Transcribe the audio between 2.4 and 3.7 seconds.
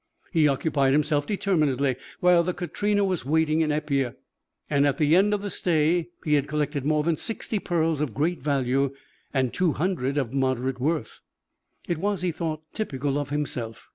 the Katrina was waiting